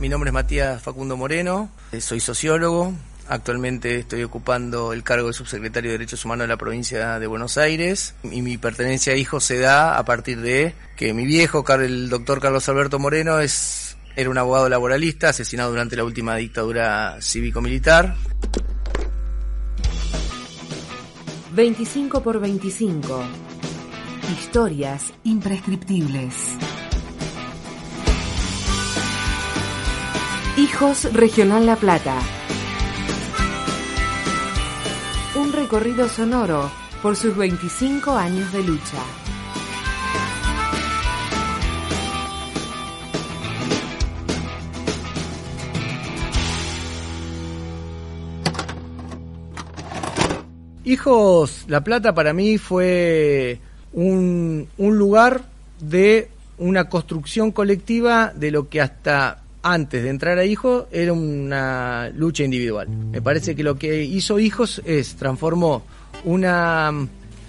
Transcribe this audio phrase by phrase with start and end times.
[0.00, 2.94] Mi nombre es Matías Facundo Moreno, eh, soy sociólogo,
[3.28, 7.58] Actualmente estoy ocupando el cargo de subsecretario de Derechos Humanos de la provincia de Buenos
[7.58, 12.08] Aires y mi pertenencia a hijos se da a partir de que mi viejo, el
[12.08, 18.16] doctor Carlos Alberto Moreno, es, era un abogado laboralista asesinado durante la última dictadura cívico-militar.
[21.52, 23.22] 25 por 25.
[24.32, 26.34] Historias imprescriptibles.
[30.80, 32.18] Hijos Regional La Plata.
[35.36, 36.70] Un recorrido sonoro
[37.02, 38.96] por sus 25 años de lucha.
[50.84, 53.60] Hijos La Plata para mí fue
[53.92, 55.42] un, un lugar
[55.78, 62.10] de una construcción colectiva de lo que hasta antes de entrar a Hijos era una
[62.14, 62.88] lucha individual.
[62.88, 65.82] Me parece que lo que hizo Hijos es transformó
[66.24, 66.92] una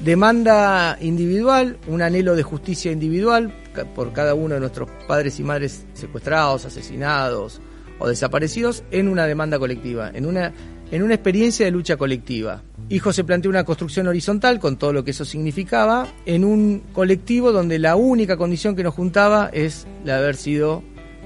[0.00, 3.54] demanda individual, un anhelo de justicia individual
[3.94, 7.60] por cada uno de nuestros padres y madres secuestrados, asesinados
[7.98, 10.52] o desaparecidos en una demanda colectiva, en una
[10.90, 12.62] en una experiencia de lucha colectiva.
[12.90, 17.50] Hijo se planteó una construcción horizontal con todo lo que eso significaba en un colectivo
[17.50, 20.82] donde la única condición que nos juntaba es la de haber sido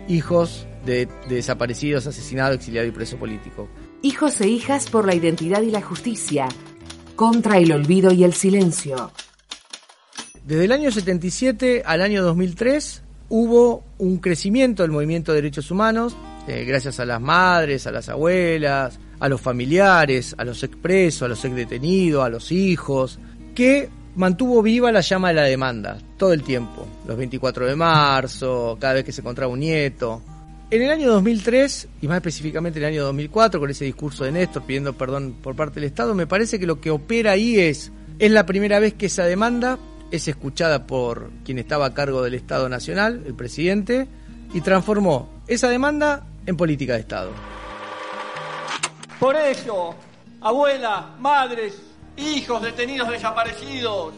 [0.08, 3.68] hijos de, desaparecidos, asesinados, exiliados y preso político.
[4.02, 6.48] Hijos e hijas por la identidad y la justicia,
[7.16, 9.10] contra el olvido y el silencio.
[10.44, 16.16] Desde el año 77 al año 2003 hubo un crecimiento del movimiento de derechos humanos,
[16.46, 21.28] eh, gracias a las madres, a las abuelas, a los familiares, a los expresos, a
[21.28, 23.18] los ex detenidos, a los hijos,
[23.54, 28.76] que mantuvo viva la llama de la demanda todo el tiempo, los 24 de marzo,
[28.80, 30.22] cada vez que se encontraba un nieto.
[30.70, 34.32] En el año 2003, y más específicamente en el año 2004, con ese discurso de
[34.32, 37.92] Néstor pidiendo perdón por parte del Estado, me parece que lo que opera ahí es,
[38.18, 39.78] es la primera vez que esa demanda
[40.10, 44.08] es escuchada por quien estaba a cargo del Estado Nacional, el presidente,
[44.54, 47.30] y transformó esa demanda en política de Estado.
[49.20, 49.94] Por eso,
[50.40, 51.80] abuelas, madres,
[52.16, 54.14] hijos detenidos desaparecidos,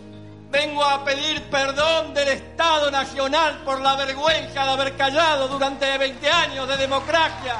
[0.50, 6.28] vengo a pedir perdón del Estado Nacional por la vergüenza de haber callado durante 20
[6.28, 7.56] años de democracia.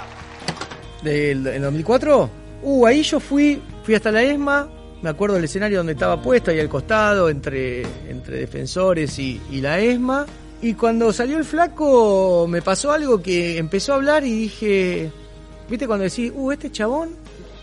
[1.02, 2.30] ¿Del 2004?
[2.62, 4.68] Uh, ahí yo fui, fui hasta la ESMA,
[5.02, 9.60] me acuerdo del escenario donde estaba puesto ahí al costado, entre, entre defensores y, y
[9.60, 10.26] la ESMA.
[10.60, 15.12] Y cuando salió el flaco me pasó algo que empezó a hablar y dije,
[15.68, 17.10] ¿viste cuando decís, uh, este chabón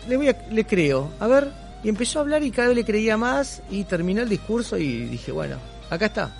[0.08, 1.10] le, voy a, le creo.
[1.20, 1.50] A ver,
[1.86, 5.04] y empezó a hablar y cada vez le creía más y terminó el discurso y
[5.04, 5.54] dije, bueno,
[5.88, 6.32] acá está,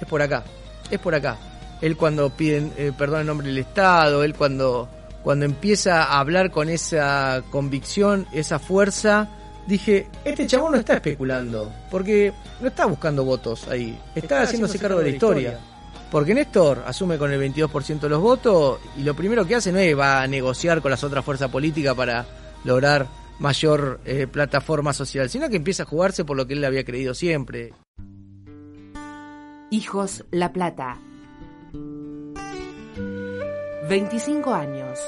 [0.00, 0.42] es por acá,
[0.90, 1.36] es por acá.
[1.82, 4.88] Él cuando pide eh, perdón en nombre del Estado, él cuando,
[5.22, 9.28] cuando empieza a hablar con esa convicción, esa fuerza,
[9.66, 12.32] dije, este chabón no está especulando, porque
[12.62, 15.60] no está buscando votos ahí, está, haciéndose cargo de la historia.
[16.10, 19.78] Porque Néstor asume con el 22% de los votos y lo primero que hace no
[19.78, 22.24] es va a negociar con las otras fuerzas políticas para
[22.64, 23.06] lograr
[23.38, 27.14] mayor eh, plataforma social, sino que empieza a jugarse por lo que él había creído
[27.14, 27.72] siempre.
[29.70, 30.98] Hijos La Plata.
[33.88, 34.98] 25 años.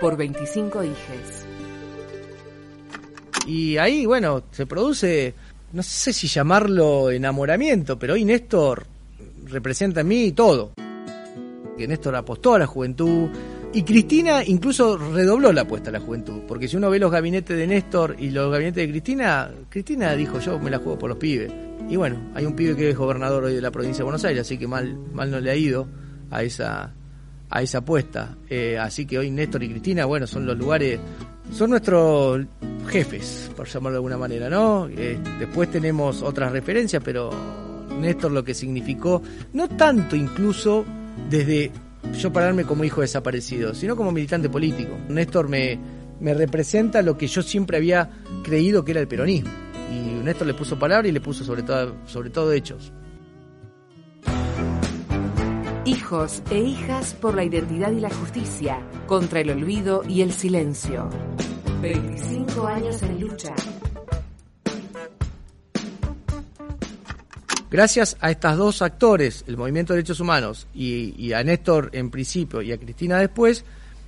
[0.00, 1.46] Por 25 hijes.
[3.46, 5.34] Y ahí, bueno, se produce,
[5.72, 8.86] no sé si llamarlo enamoramiento, pero hoy Néstor
[9.46, 10.72] representa a mí todo.
[11.76, 13.28] Que Néstor apostó a la juventud,
[13.74, 17.56] y Cristina incluso redobló la apuesta a la juventud, porque si uno ve los gabinetes
[17.56, 21.18] de Néstor y los gabinetes de Cristina, Cristina dijo yo me la juego por los
[21.18, 21.52] pibes.
[21.88, 24.42] Y bueno, hay un pibe que es gobernador hoy de la provincia de Buenos Aires,
[24.42, 25.88] así que mal, mal no le ha ido
[26.30, 26.94] a esa,
[27.50, 28.36] a esa apuesta.
[28.48, 31.00] Eh, así que hoy Néstor y Cristina, bueno, son los lugares,
[31.52, 32.46] son nuestros
[32.86, 34.88] jefes, por llamarlo de alguna manera, ¿no?
[34.88, 37.30] Eh, después tenemos otras referencias, pero
[38.00, 39.20] Néstor lo que significó,
[39.52, 40.84] no tanto incluso
[41.28, 41.72] desde
[42.32, 44.96] pararme como hijo desaparecido, sino como militante político.
[45.08, 45.78] Néstor me,
[46.20, 48.10] me representa lo que yo siempre había
[48.42, 49.50] creído que era el peronismo.
[49.92, 52.92] Y Néstor le puso palabra y le puso sobre todo, sobre todo hechos.
[55.84, 61.10] Hijos e hijas por la identidad y la justicia, contra el olvido y el silencio.
[61.82, 63.54] 25 años en lucha.
[67.70, 72.62] Gracias a estos dos actores, el Movimiento de Derechos Humanos y, a Néstor en principio
[72.62, 73.64] y a Cristina después,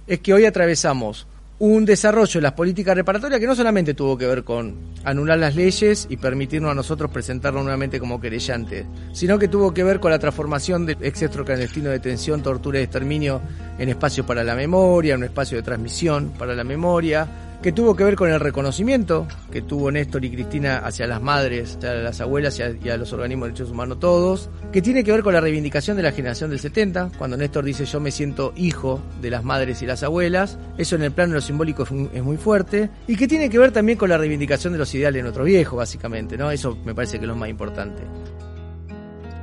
[0.07, 1.27] es que hoy atravesamos
[1.59, 5.57] un desarrollo de las políticas reparatorias que no solamente tuvo que ver con anular las
[5.57, 10.11] leyes y permitirnos a nosotros presentarnos nuevamente como querellantes, sino que tuvo que ver con
[10.11, 13.41] la transformación del exceso clandestino de detención, tortura y exterminio
[13.79, 17.27] en espacio para la memoria, un espacio de transmisión para la memoria,
[17.63, 21.77] que tuvo que ver con el reconocimiento que tuvo Néstor y Cristina hacia las madres,
[21.77, 25.23] hacia las abuelas y a, los organismos de derechos humanos todos, que tiene que ver
[25.23, 29.03] con la reivindicación de la generación del 70, cuando Néstor dice yo me siento hijo
[29.21, 32.37] de las madres y las abuelas, eso en el plano de lo simbólico es muy
[32.37, 35.45] fuerte, y que tiene que ver también con la reivindicación de los ideales de nuestro
[35.45, 36.51] viejo, básicamente, ¿no?
[36.51, 38.03] Eso me parece que es lo más importante.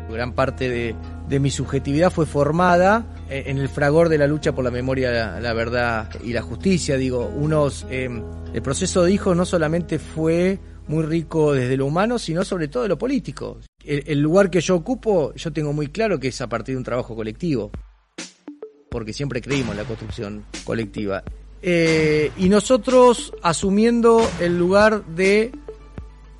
[0.09, 0.95] Gran parte de,
[1.27, 5.53] de mi subjetividad fue formada en el fragor de la lucha por la memoria, la,
[5.53, 6.97] verdad y la justicia.
[6.97, 8.09] Digo, unos, eh,
[8.53, 12.83] el proceso de hijo no solamente fue muy rico desde lo humano, sino sobre todo
[12.83, 13.59] de lo político.
[13.83, 16.83] El, lugar que yo ocupo, yo tengo muy claro que es a partir de un
[16.83, 17.71] trabajo colectivo,
[18.89, 21.23] porque siempre creímos en la construcción colectiva.
[21.61, 25.51] Eh, y nosotros asumiendo el lugar de,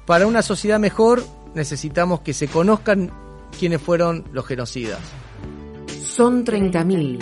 [0.05, 1.23] para una sociedad mejor,
[1.55, 3.11] necesitamos que se conozcan
[3.57, 4.99] quiénes fueron los genocidas.
[6.15, 7.17] Son 30.000.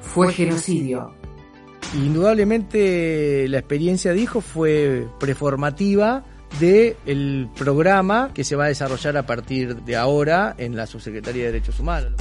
[0.00, 1.12] Fue genocidio.
[1.94, 6.24] Indudablemente la experiencia de hijo fue preformativa
[6.58, 11.52] del programa que se va a desarrollar a partir de ahora en la Subsecretaría de
[11.52, 12.14] Derechos Humanos.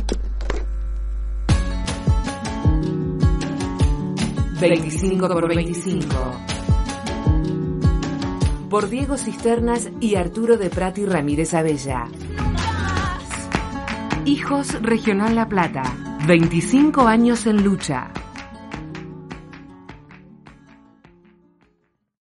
[4.59, 6.15] 25 por 25.
[8.69, 12.07] Por Diego Cisternas y Arturo de Prati Ramírez Abella.
[14.25, 16.08] Hijos Regional La Plata.
[16.27, 18.11] 25 años en lucha.